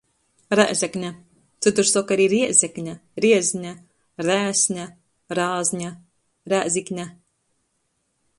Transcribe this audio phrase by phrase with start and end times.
[0.59, 1.09] Rēzekne,
[1.65, 3.75] cytur soka ari Riezekne, Riezne,
[4.31, 4.87] Rēsne,
[5.41, 5.93] Rāzņa,
[6.55, 7.09] Rēzikne.